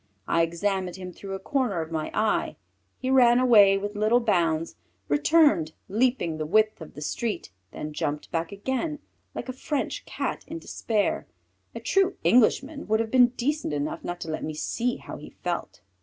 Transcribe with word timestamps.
I 0.27 0.41
examined 0.41 0.95
him 0.95 1.13
through 1.13 1.35
a 1.35 1.39
corner 1.39 1.79
of 1.79 1.91
my 1.91 2.09
eye: 2.11 2.55
he 2.97 3.11
ran 3.11 3.37
away 3.37 3.77
with 3.77 3.95
little 3.95 4.19
bounds, 4.19 4.75
returned, 5.07 5.73
leaping 5.89 6.39
the 6.39 6.45
width 6.47 6.81
of 6.81 6.95
the 6.95 7.03
street, 7.03 7.51
then 7.71 7.93
jumped 7.93 8.31
back 8.31 8.51
again, 8.51 8.97
like 9.35 9.47
a 9.47 9.53
French 9.53 10.03
Cat 10.05 10.43
in 10.47 10.57
despair. 10.57 11.27
A 11.75 11.79
true 11.79 12.15
Englishman 12.23 12.87
would 12.87 12.99
have 12.99 13.11
been 13.11 13.27
decent 13.37 13.73
enough 13.73 14.03
not 14.03 14.19
to 14.21 14.31
let 14.31 14.43
me 14.43 14.55
see 14.55 14.97
how 14.97 15.17
he 15.17 15.29
felt. 15.43 15.81